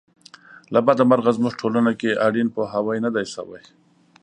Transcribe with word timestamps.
له 0.73 0.79
بده 0.87 1.03
مرغه 1.09 1.31
زموږ 1.37 1.53
ټولنه 1.61 1.91
کې 1.99 2.19
اړین 2.25 2.47
پوهاوی 2.55 2.97
نه 3.05 3.09
دی 3.15 3.25
شوی. 3.33 3.61